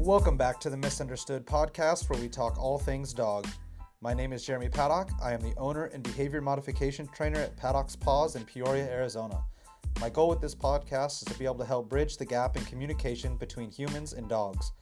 Welcome 0.00 0.38
back 0.38 0.58
to 0.60 0.70
the 0.70 0.78
Misunderstood 0.78 1.44
podcast 1.44 2.08
where 2.08 2.18
we 2.18 2.30
talk 2.30 2.58
all 2.58 2.78
things 2.78 3.12
dog. 3.12 3.46
My 4.00 4.14
name 4.14 4.32
is 4.32 4.42
Jereme 4.42 4.72
Paddock. 4.72 5.10
I 5.22 5.34
am 5.34 5.42
the 5.42 5.52
owner 5.58 5.84
and 5.92 6.02
behavior 6.02 6.40
modification 6.40 7.06
trainer 7.08 7.40
at 7.40 7.54
Paddock's 7.58 7.96
Paws 7.96 8.34
in 8.34 8.46
Peoria, 8.46 8.90
Arizona. 8.90 9.44
My 10.00 10.08
goal 10.08 10.30
with 10.30 10.40
this 10.40 10.54
podcast 10.54 11.20
is 11.20 11.26
to 11.26 11.38
be 11.38 11.44
able 11.44 11.58
to 11.58 11.66
help 11.66 11.90
bridge 11.90 12.16
the 12.16 12.24
gap 12.24 12.56
in 12.56 12.64
communication 12.64 13.36
between 13.36 13.70
humans 13.70 14.14
and 14.14 14.26
dogs. 14.26 14.72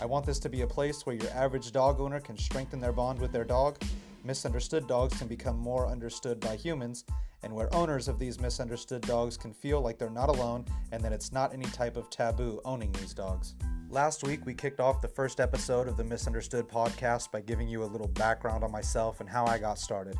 I 0.00 0.06
want 0.06 0.24
this 0.24 0.38
to 0.38 0.48
be 0.48 0.62
a 0.62 0.66
place 0.66 1.04
where 1.04 1.16
your 1.16 1.30
average 1.32 1.70
dog 1.70 2.00
owner 2.00 2.18
can 2.18 2.38
strengthen 2.38 2.80
their 2.80 2.94
bond 2.94 3.20
with 3.20 3.30
their 3.30 3.44
dog, 3.44 3.76
misunderstood 4.24 4.86
dogs 4.86 5.18
can 5.18 5.28
become 5.28 5.58
more 5.58 5.86
understood 5.86 6.40
by 6.40 6.56
humans, 6.56 7.04
and 7.42 7.52
where 7.52 7.72
owners 7.74 8.08
of 8.08 8.18
these 8.18 8.40
misunderstood 8.40 9.02
dogs 9.02 9.36
can 9.36 9.52
feel 9.52 9.82
like 9.82 9.98
they're 9.98 10.08
not 10.08 10.30
alone 10.30 10.64
and 10.92 11.04
that 11.04 11.12
it's 11.12 11.30
not 11.30 11.52
any 11.52 11.66
type 11.66 11.98
of 11.98 12.08
taboo 12.08 12.58
owning 12.64 12.90
these 12.92 13.12
dogs. 13.12 13.54
Last 13.92 14.24
week, 14.24 14.46
we 14.46 14.54
kicked 14.54 14.80
off 14.80 15.02
the 15.02 15.08
first 15.08 15.38
episode 15.38 15.86
of 15.86 15.98
the 15.98 16.04
Misunderstood 16.04 16.66
podcast 16.66 17.30
by 17.30 17.42
giving 17.42 17.68
you 17.68 17.84
a 17.84 17.84
little 17.84 18.08
background 18.08 18.64
on 18.64 18.72
myself 18.72 19.20
and 19.20 19.28
how 19.28 19.44
I 19.44 19.58
got 19.58 19.78
started. 19.78 20.16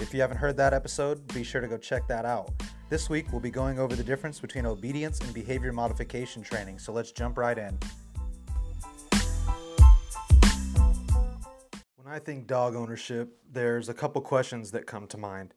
If 0.00 0.12
you 0.12 0.20
haven't 0.20 0.38
heard 0.38 0.56
that 0.56 0.74
episode, 0.74 1.24
be 1.32 1.44
sure 1.44 1.60
to 1.60 1.68
go 1.68 1.78
check 1.78 2.08
that 2.08 2.24
out. 2.24 2.50
This 2.90 3.08
week, 3.08 3.30
we'll 3.30 3.40
be 3.40 3.52
going 3.52 3.78
over 3.78 3.94
the 3.94 4.02
difference 4.02 4.40
between 4.40 4.66
obedience 4.66 5.20
and 5.20 5.32
behavior 5.32 5.72
modification 5.72 6.42
training, 6.42 6.80
so 6.80 6.92
let's 6.92 7.12
jump 7.12 7.38
right 7.38 7.56
in. 7.56 7.78
When 11.94 12.08
I 12.08 12.18
think 12.18 12.48
dog 12.48 12.74
ownership, 12.74 13.38
there's 13.48 13.88
a 13.88 13.94
couple 13.94 14.22
questions 14.22 14.72
that 14.72 14.88
come 14.88 15.06
to 15.06 15.16
mind. 15.16 15.54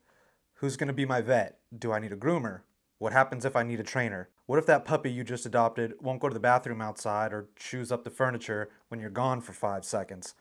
Who's 0.58 0.78
going 0.78 0.90
to 0.90 0.94
be 0.94 1.06
my 1.06 1.22
vet? 1.22 1.58
Do 1.76 1.92
I 1.92 1.98
need 1.98 2.14
a 2.14 2.18
groomer? 2.18 2.62
What 3.00 3.14
happens 3.14 3.46
if 3.46 3.56
I 3.56 3.62
need 3.62 3.80
a 3.80 3.84
trainer? 3.84 4.30
What 4.48 4.58
if 4.58 4.66
that 4.66 4.84
puppy 4.84 5.12
you 5.12 5.24
just 5.24 5.46
adopted 5.46 5.94
won't 6.02 6.20
go 6.20 6.30
to 6.30 6.34
the 6.34 6.40
bathroom 6.40 6.82
outside 6.82 7.32
or 7.32 7.48
chews 7.56 7.92
up 7.92 8.04
the 8.04 8.10
furniture 8.10 8.72
when 8.88 9.00
you're 9.00 9.12
gone 9.12 9.40
for 9.40 9.54
five 9.54 9.86
seconds? 9.86 10.34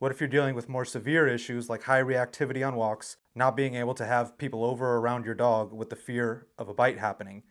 What 0.00 0.10
if 0.10 0.20
you're 0.20 0.28
dealing 0.28 0.56
with 0.56 0.68
more 0.68 0.84
severe 0.84 1.28
issues 1.28 1.70
like 1.70 1.84
high 1.84 2.02
reactivity 2.02 2.66
on 2.66 2.74
walks, 2.74 3.18
not 3.36 3.56
being 3.56 3.76
able 3.76 3.94
to 3.94 4.04
have 4.04 4.36
people 4.36 4.64
over 4.64 4.84
or 4.84 4.98
around 4.98 5.24
your 5.24 5.36
dog 5.36 5.72
with 5.72 5.88
the 5.88 5.96
fear 5.96 6.48
of 6.58 6.68
a 6.68 6.74
bite 6.74 6.98
happening? 6.98 7.44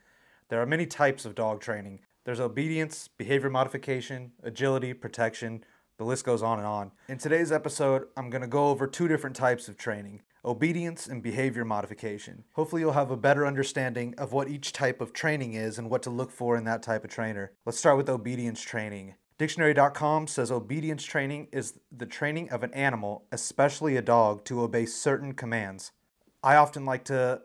There 0.50 0.62
are 0.62 0.66
many 0.66 0.86
types 0.86 1.24
of 1.24 1.34
dog 1.34 1.62
training. 1.62 2.02
There's 2.26 2.42
obedience, 2.42 3.08
behavior 3.08 3.50
modification, 3.50 4.34
agility, 4.44 4.94
protection, 4.94 5.64
the 5.98 6.04
list 6.04 6.26
goes 6.26 6.44
on 6.44 6.58
and 6.58 6.68
on. 6.68 6.92
In 7.08 7.18
today's 7.18 7.52
episode, 7.52 8.08
I'm 8.18 8.30
going 8.30 8.42
to 8.42 8.48
go 8.48 8.70
over 8.70 8.88
two 8.88 9.08
different 9.08 9.36
types 9.36 9.68
of 9.68 9.78
training 9.78 10.22
obedience 10.44 11.08
and 11.08 11.24
behavior 11.24 11.66
modification. 11.66 12.44
Hopefully, 12.54 12.84
you'll 12.84 12.92
have 12.92 13.10
a 13.10 13.18
better 13.18 13.48
understanding 13.48 14.14
of 14.16 14.32
what 14.32 14.48
each 14.48 14.72
type 14.72 15.02
of 15.02 15.12
training 15.12 15.54
is 15.54 15.80
and 15.80 15.90
what 15.90 16.04
to 16.04 16.12
look 16.12 16.30
for 16.30 16.56
in 16.56 16.66
that 16.66 16.84
type 16.84 17.04
of 17.04 17.10
trainer. 17.10 17.52
Let's 17.66 17.80
start 17.80 17.98
with 17.98 18.10
obedience 18.10 18.62
training. 18.62 19.16
Dictionary.com 19.40 20.28
says 20.28 20.52
obedience 20.52 21.04
training 21.04 21.48
is 21.52 21.80
the 21.92 22.06
training 22.06 22.52
of 22.52 22.64
an 22.64 22.74
animal, 22.76 23.26
especially 23.32 23.98
a 23.98 24.02
dog, 24.04 24.46
to 24.46 24.62
obey 24.62 24.86
certain 24.86 25.34
commands. 25.34 25.92
I 26.44 26.56
often 26.58 26.86
like 26.86 27.06
to 27.06 27.42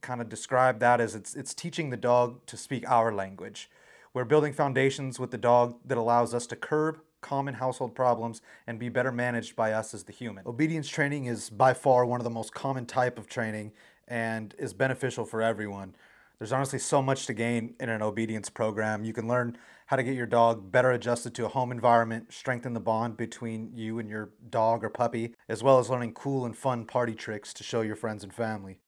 kind 0.00 0.20
of 0.20 0.28
describe 0.28 0.78
that 0.78 1.00
as 1.00 1.16
it's, 1.16 1.34
it's 1.34 1.54
teaching 1.54 1.90
the 1.90 1.96
dog 1.96 2.46
to 2.46 2.56
speak 2.56 2.88
our 2.88 3.12
language. 3.12 3.68
We're 4.14 4.24
building 4.24 4.52
foundations 4.52 5.18
with 5.18 5.32
the 5.32 5.38
dog 5.38 5.76
that 5.84 5.98
allows 5.98 6.34
us 6.34 6.46
to 6.46 6.56
curb, 6.56 7.00
common 7.24 7.54
household 7.54 7.94
problems 7.94 8.42
and 8.66 8.78
be 8.78 8.90
better 8.90 9.10
managed 9.10 9.56
by 9.56 9.72
us 9.72 9.94
as 9.94 10.04
the 10.04 10.12
human. 10.12 10.46
Obedience 10.46 10.88
training 10.90 11.24
is 11.24 11.48
by 11.48 11.72
far 11.72 12.04
one 12.04 12.20
of 12.20 12.24
the 12.24 12.30
most 12.30 12.52
common 12.52 12.84
type 12.84 13.18
of 13.18 13.26
training 13.26 13.72
and 14.06 14.54
is 14.58 14.74
beneficial 14.74 15.24
for 15.24 15.40
everyone. 15.40 15.96
There's 16.38 16.52
honestly 16.52 16.78
so 16.78 17.00
much 17.00 17.24
to 17.26 17.32
gain 17.32 17.74
in 17.80 17.88
an 17.88 18.02
obedience 18.02 18.50
program. 18.50 19.04
You 19.04 19.14
can 19.14 19.26
learn 19.26 19.56
how 19.86 19.96
to 19.96 20.02
get 20.02 20.16
your 20.16 20.26
dog 20.26 20.70
better 20.70 20.90
adjusted 20.90 21.34
to 21.36 21.46
a 21.46 21.48
home 21.48 21.72
environment, 21.72 22.30
strengthen 22.30 22.74
the 22.74 22.80
bond 22.80 23.16
between 23.16 23.70
you 23.72 23.98
and 23.98 24.10
your 24.10 24.30
dog 24.50 24.84
or 24.84 24.90
puppy, 24.90 25.34
as 25.48 25.62
well 25.62 25.78
as 25.78 25.88
learning 25.88 26.12
cool 26.12 26.44
and 26.44 26.54
fun 26.54 26.84
party 26.84 27.14
tricks 27.14 27.54
to 27.54 27.64
show 27.64 27.80
your 27.80 27.96
friends 27.96 28.22
and 28.22 28.34
family. 28.34 28.80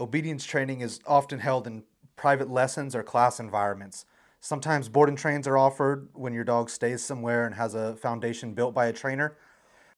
Obedience 0.00 0.44
training 0.44 0.80
is 0.80 0.98
often 1.06 1.38
held 1.38 1.68
in 1.68 1.84
private 2.16 2.50
lessons 2.50 2.96
or 2.96 3.04
class 3.04 3.38
environments. 3.38 4.04
Sometimes 4.42 4.88
board 4.88 5.10
and 5.10 5.18
trains 5.18 5.46
are 5.46 5.58
offered 5.58 6.08
when 6.14 6.32
your 6.32 6.44
dog 6.44 6.70
stays 6.70 7.04
somewhere 7.04 7.44
and 7.44 7.54
has 7.54 7.74
a 7.74 7.94
foundation 7.96 8.54
built 8.54 8.74
by 8.74 8.86
a 8.86 8.92
trainer. 8.92 9.36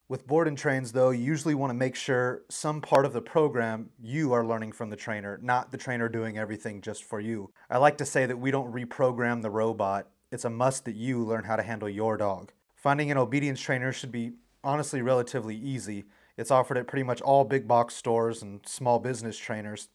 With 0.09 0.27
board 0.27 0.49
and 0.49 0.59
trains, 0.59 0.91
though, 0.91 1.11
you 1.11 1.23
usually 1.23 1.55
want 1.55 1.71
to 1.71 1.75
make 1.75 1.95
sure 1.95 2.43
some 2.51 2.81
part 2.81 3.07
of 3.07 3.13
the 3.13 3.23
program 3.23 3.91
you 4.03 4.33
are 4.33 4.45
learning 4.45 4.73
from 4.73 4.91
the 4.91 4.97
trainer, 4.97 5.39
not 5.41 5.71
the 5.71 5.79
trainer 5.79 6.09
doing 6.09 6.37
everything 6.37 6.81
just 6.81 7.05
for 7.05 7.21
you. 7.21 7.53
I 7.71 7.79
like 7.79 7.97
to 7.99 8.05
say 8.05 8.27
that 8.27 8.39
we 8.39 8.51
don't 8.51 8.73
reprogram 8.73 9.43
the 9.43 9.51
robot, 9.51 10.09
it's 10.33 10.45
a 10.45 10.51
must 10.51 10.87
that 10.87 10.97
you 10.97 11.25
learn 11.25 11.45
how 11.45 11.55
to 11.55 11.63
handle 11.63 11.89
your 11.89 12.17
dog. 12.17 12.53
Finding 12.75 13.13
an 13.13 13.19
obedience 13.19 13.61
trainer 13.61 13.93
should 13.93 14.11
be 14.11 14.33
honestly 14.65 15.03
relatively 15.03 15.55
easy. 15.57 16.05
It's 16.37 16.51
offered 16.51 16.79
at 16.79 16.89
pretty 16.89 17.05
much 17.05 17.21
all 17.21 17.45
big 17.45 17.69
box 17.69 17.95
stores 17.95 18.43
and 18.43 18.61
small 18.67 18.99
business 18.99 19.39
trainers. 19.39 19.89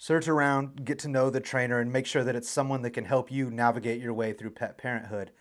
Search 0.00 0.28
around, 0.28 0.84
get 0.84 1.00
to 1.00 1.08
know 1.08 1.28
the 1.28 1.40
trainer, 1.40 1.80
and 1.80 1.92
make 1.92 2.06
sure 2.06 2.22
that 2.22 2.36
it's 2.36 2.48
someone 2.48 2.82
that 2.82 2.92
can 2.92 3.04
help 3.04 3.32
you 3.32 3.50
navigate 3.50 4.00
your 4.00 4.14
way 4.14 4.32
through 4.32 4.50
pet 4.50 4.78
parenthood. 4.78 5.32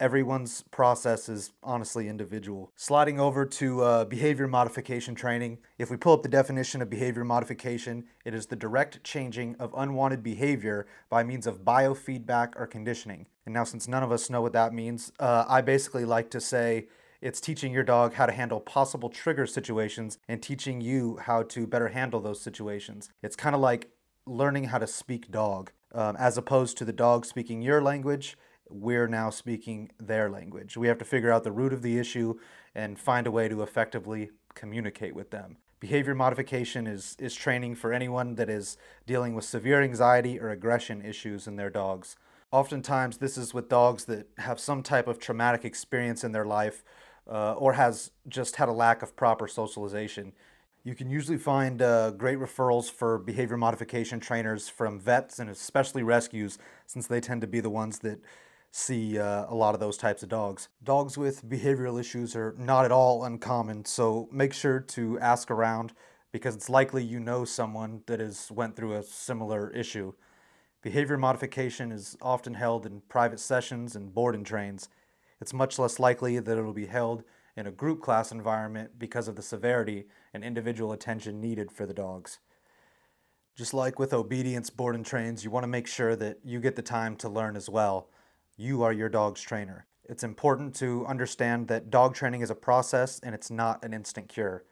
Everyone's 0.00 0.62
process 0.72 1.28
is 1.28 1.52
honestly 1.62 2.08
individual. 2.08 2.72
Sliding 2.74 3.20
over 3.20 3.46
to 3.46 3.82
uh, 3.82 4.04
behavior 4.06 4.48
modification 4.48 5.14
training, 5.14 5.58
if 5.78 5.92
we 5.92 5.96
pull 5.96 6.14
up 6.14 6.24
the 6.24 6.28
definition 6.28 6.82
of 6.82 6.90
behavior 6.90 7.22
modification, 7.22 8.06
it 8.24 8.34
is 8.34 8.46
the 8.46 8.56
direct 8.56 9.04
changing 9.04 9.54
of 9.60 9.72
unwanted 9.76 10.24
behavior 10.24 10.88
by 11.08 11.22
means 11.22 11.46
of 11.46 11.64
biofeedback 11.64 12.54
or 12.56 12.66
conditioning. 12.66 13.26
And 13.46 13.54
now, 13.54 13.62
since 13.62 13.86
none 13.86 14.02
of 14.02 14.10
us 14.10 14.28
know 14.28 14.42
what 14.42 14.54
that 14.54 14.74
means, 14.74 15.12
uh, 15.20 15.44
I 15.48 15.60
basically 15.60 16.04
like 16.04 16.30
to 16.30 16.40
say 16.40 16.88
it's 17.20 17.40
teaching 17.40 17.72
your 17.72 17.84
dog 17.84 18.14
how 18.14 18.26
to 18.26 18.32
handle 18.32 18.58
possible 18.58 19.08
trigger 19.08 19.46
situations 19.46 20.18
and 20.26 20.42
teaching 20.42 20.80
you 20.80 21.18
how 21.18 21.44
to 21.44 21.66
better 21.66 21.88
handle 21.88 22.20
those 22.20 22.40
situations. 22.40 23.10
It's 23.22 23.36
kind 23.36 23.54
of 23.54 23.60
like 23.60 23.90
learning 24.26 24.64
how 24.64 24.78
to 24.78 24.86
speak 24.86 25.30
dog. 25.30 25.72
Um, 25.92 26.16
as 26.16 26.38
opposed 26.38 26.78
to 26.78 26.84
the 26.84 26.92
dog 26.92 27.26
speaking 27.26 27.62
your 27.62 27.82
language, 27.82 28.36
we're 28.68 29.08
now 29.08 29.30
speaking 29.30 29.90
their 29.98 30.30
language. 30.30 30.76
We 30.76 30.86
have 30.88 30.98
to 30.98 31.04
figure 31.04 31.32
out 31.32 31.42
the 31.42 31.52
root 31.52 31.72
of 31.72 31.82
the 31.82 31.98
issue 31.98 32.38
and 32.74 32.98
find 32.98 33.26
a 33.26 33.30
way 33.30 33.48
to 33.48 33.62
effectively 33.62 34.30
communicate 34.54 35.14
with 35.14 35.30
them. 35.30 35.56
Behavior 35.80 36.14
modification 36.14 36.86
is, 36.86 37.16
is 37.18 37.34
training 37.34 37.74
for 37.74 37.92
anyone 37.92 38.34
that 38.36 38.50
is 38.50 38.76
dealing 39.06 39.34
with 39.34 39.44
severe 39.44 39.82
anxiety 39.82 40.38
or 40.38 40.50
aggression 40.50 41.02
issues 41.02 41.46
in 41.46 41.56
their 41.56 41.70
dogs. 41.70 42.16
Oftentimes, 42.52 43.18
this 43.18 43.38
is 43.38 43.54
with 43.54 43.68
dogs 43.68 44.04
that 44.04 44.28
have 44.38 44.60
some 44.60 44.82
type 44.82 45.08
of 45.08 45.18
traumatic 45.18 45.64
experience 45.64 46.22
in 46.22 46.32
their 46.32 46.44
life 46.44 46.84
uh, 47.28 47.54
or 47.54 47.74
has 47.74 48.10
just 48.28 48.56
had 48.56 48.68
a 48.68 48.72
lack 48.72 49.02
of 49.02 49.16
proper 49.16 49.48
socialization. 49.48 50.32
You 50.82 50.94
can 50.94 51.10
usually 51.10 51.36
find 51.36 51.82
uh, 51.82 52.12
great 52.12 52.38
referrals 52.38 52.90
for 52.90 53.18
behavior 53.18 53.58
modification 53.58 54.18
trainers 54.18 54.70
from 54.70 54.98
vets 54.98 55.38
and 55.38 55.50
especially 55.50 56.02
rescues, 56.02 56.56
since 56.86 57.06
they 57.06 57.20
tend 57.20 57.42
to 57.42 57.46
be 57.46 57.60
the 57.60 57.68
ones 57.68 57.98
that 57.98 58.18
see 58.70 59.18
uh, 59.18 59.44
a 59.48 59.54
lot 59.54 59.74
of 59.74 59.80
those 59.80 59.98
types 59.98 60.22
of 60.22 60.30
dogs. 60.30 60.70
Dogs 60.82 61.18
with 61.18 61.46
behavioral 61.46 62.00
issues 62.00 62.34
are 62.34 62.54
not 62.56 62.86
at 62.86 62.92
all 62.92 63.24
uncommon, 63.24 63.84
so 63.84 64.26
make 64.32 64.54
sure 64.54 64.80
to 64.80 65.18
ask 65.18 65.50
around 65.50 65.92
because 66.32 66.56
it's 66.56 66.70
likely 66.70 67.04
you 67.04 67.20
know 67.20 67.44
someone 67.44 68.02
that 68.06 68.20
has 68.20 68.50
went 68.50 68.74
through 68.74 68.94
a 68.94 69.02
similar 69.02 69.68
issue. 69.70 70.14
Behavior 70.80 71.18
modification 71.18 71.92
is 71.92 72.16
often 72.22 72.54
held 72.54 72.86
in 72.86 73.02
private 73.02 73.40
sessions 73.40 73.96
and 73.96 74.14
board 74.14 74.34
and 74.34 74.46
trains. 74.46 74.88
It's 75.42 75.52
much 75.52 75.78
less 75.78 75.98
likely 75.98 76.38
that 76.38 76.56
it'll 76.56 76.72
be 76.72 76.86
held 76.86 77.22
in 77.60 77.66
a 77.66 77.70
group 77.70 78.00
class 78.00 78.32
environment 78.32 78.98
because 78.98 79.28
of 79.28 79.36
the 79.36 79.42
severity 79.42 80.06
and 80.32 80.42
individual 80.42 80.92
attention 80.92 81.40
needed 81.40 81.70
for 81.70 81.84
the 81.84 81.94
dogs. 81.94 82.38
Just 83.54 83.74
like 83.74 83.98
with 83.98 84.14
obedience 84.14 84.70
board 84.70 84.94
and 84.94 85.04
trains, 85.04 85.44
you 85.44 85.50
want 85.50 85.64
to 85.64 85.68
make 85.68 85.86
sure 85.86 86.16
that 86.16 86.38
you 86.42 86.58
get 86.58 86.74
the 86.74 86.82
time 86.82 87.14
to 87.16 87.28
learn 87.28 87.56
as 87.56 87.68
well. 87.68 88.08
You 88.56 88.82
are 88.82 88.92
your 88.92 89.10
dog's 89.10 89.42
trainer. 89.42 89.86
It's 90.08 90.24
important 90.24 90.74
to 90.76 91.04
understand 91.06 91.68
that 91.68 91.90
dog 91.90 92.14
training 92.14 92.40
is 92.40 92.50
a 92.50 92.54
process 92.54 93.20
and 93.20 93.34
it's 93.34 93.50
not 93.50 93.84
an 93.84 93.92
instant 93.92 94.28
cure. 94.28 94.64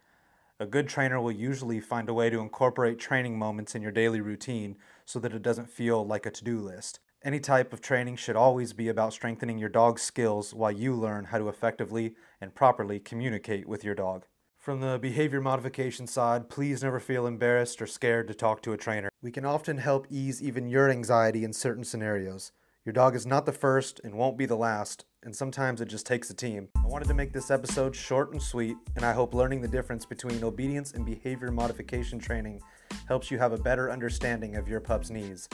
A 0.58 0.66
good 0.66 0.88
trainer 0.88 1.20
will 1.20 1.30
usually 1.30 1.80
find 1.80 2.08
a 2.08 2.14
way 2.14 2.30
to 2.30 2.40
incorporate 2.40 2.98
training 2.98 3.38
moments 3.38 3.74
in 3.74 3.82
your 3.82 3.92
daily 3.92 4.22
routine 4.22 4.76
so 5.04 5.18
that 5.20 5.34
it 5.34 5.42
doesn't 5.42 5.68
feel 5.68 6.04
like 6.06 6.24
a 6.24 6.30
to 6.30 6.42
do 6.42 6.58
list. 6.60 7.00
Any 7.24 7.40
type 7.40 7.72
of 7.72 7.80
training 7.80 8.14
should 8.14 8.36
always 8.36 8.72
be 8.72 8.88
about 8.88 9.12
strengthening 9.12 9.58
your 9.58 9.68
dog's 9.68 10.02
skills 10.02 10.54
while 10.54 10.70
you 10.70 10.94
learn 10.94 11.24
how 11.24 11.38
to 11.38 11.48
effectively 11.48 12.14
and 12.40 12.54
properly 12.54 13.00
communicate 13.00 13.66
with 13.68 13.82
your 13.82 13.96
dog. 13.96 14.26
From 14.56 14.80
the 14.80 15.00
behavior 15.00 15.40
modification 15.40 16.06
side, 16.06 16.48
please 16.48 16.80
never 16.80 17.00
feel 17.00 17.26
embarrassed 17.26 17.82
or 17.82 17.88
scared 17.88 18.28
to 18.28 18.34
talk 18.34 18.62
to 18.62 18.72
a 18.72 18.76
trainer. 18.76 19.10
We 19.20 19.32
can 19.32 19.44
often 19.44 19.78
help 19.78 20.06
ease 20.10 20.40
even 20.40 20.68
your 20.68 20.90
anxiety 20.90 21.42
in 21.42 21.52
certain 21.52 21.82
scenarios. 21.82 22.52
Your 22.84 22.92
dog 22.92 23.16
is 23.16 23.26
not 23.26 23.46
the 23.46 23.52
first 23.52 24.00
and 24.04 24.14
won't 24.14 24.38
be 24.38 24.46
the 24.46 24.56
last, 24.56 25.04
and 25.24 25.34
sometimes 25.34 25.80
it 25.80 25.86
just 25.86 26.06
takes 26.06 26.30
a 26.30 26.34
team. 26.34 26.68
I 26.76 26.86
wanted 26.86 27.08
to 27.08 27.14
make 27.14 27.32
this 27.32 27.50
episode 27.50 27.96
short 27.96 28.30
and 28.32 28.40
sweet, 28.40 28.76
and 28.94 29.04
I 29.04 29.12
hope 29.12 29.34
learning 29.34 29.60
the 29.60 29.68
difference 29.68 30.06
between 30.06 30.44
obedience 30.44 30.92
and 30.92 31.04
behavior 31.04 31.50
modification 31.50 32.20
training 32.20 32.60
helps 33.08 33.28
you 33.28 33.38
have 33.38 33.52
a 33.52 33.58
better 33.58 33.90
understanding 33.90 34.54
of 34.54 34.68
your 34.68 34.80
pup's 34.80 35.10
needs. 35.10 35.48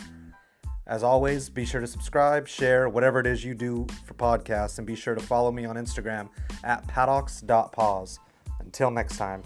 As 0.87 1.03
always, 1.03 1.49
be 1.49 1.65
sure 1.65 1.81
to 1.81 1.87
subscribe, 1.87 2.47
share, 2.47 2.89
whatever 2.89 3.19
it 3.19 3.27
is 3.27 3.43
you 3.43 3.55
do 3.55 3.87
for 4.05 4.15
podcasts, 4.15 4.77
and 4.79 4.87
be 4.87 4.95
sure 4.95 5.15
to 5.15 5.23
follow 5.23 5.51
me 5.51 5.65
on 5.65 5.77
Instagram 5.77 6.29
at 6.63 6.87
paddocks.paws. 6.87 8.19
Until 8.61 8.91
next 8.91 9.17
time. 9.17 9.43